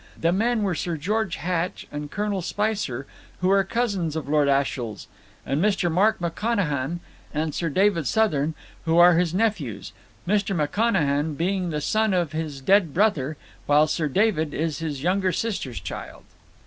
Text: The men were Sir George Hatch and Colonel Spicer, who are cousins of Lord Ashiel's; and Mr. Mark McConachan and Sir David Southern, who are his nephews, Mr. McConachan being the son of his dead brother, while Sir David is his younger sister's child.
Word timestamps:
The 0.19 0.31
men 0.31 0.63
were 0.63 0.73
Sir 0.73 0.97
George 0.97 1.35
Hatch 1.35 1.85
and 1.91 2.09
Colonel 2.09 2.41
Spicer, 2.41 3.05
who 3.41 3.51
are 3.51 3.63
cousins 3.63 4.15
of 4.15 4.27
Lord 4.27 4.47
Ashiel's; 4.47 5.05
and 5.45 5.61
Mr. 5.63 5.91
Mark 5.91 6.17
McConachan 6.17 7.01
and 7.35 7.53
Sir 7.53 7.69
David 7.69 8.07
Southern, 8.07 8.55
who 8.85 8.97
are 8.97 9.13
his 9.15 9.31
nephews, 9.35 9.93
Mr. 10.27 10.55
McConachan 10.55 11.37
being 11.37 11.69
the 11.69 11.81
son 11.81 12.15
of 12.15 12.31
his 12.31 12.61
dead 12.61 12.95
brother, 12.95 13.37
while 13.67 13.85
Sir 13.85 14.07
David 14.07 14.55
is 14.55 14.79
his 14.79 15.03
younger 15.03 15.31
sister's 15.31 15.79
child. 15.79 16.23